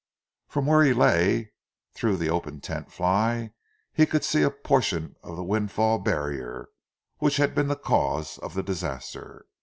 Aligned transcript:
From 0.47 0.65
where 0.65 0.81
he 0.83 0.93
lay, 0.93 1.51
through 1.93 2.17
the 2.17 2.31
open 2.31 2.59
tent 2.59 2.91
fly, 2.91 3.51
he 3.93 4.07
could 4.07 4.23
see 4.23 4.41
a 4.41 4.49
portion 4.49 5.15
of 5.21 5.35
the 5.35 5.43
windfall 5.43 5.99
barrier 5.99 6.69
which 7.19 7.37
had 7.37 7.53
been 7.53 7.67
the 7.67 7.75
cause 7.75 8.39
of 8.39 8.55
the 8.55 8.63
disaster. 8.63 9.45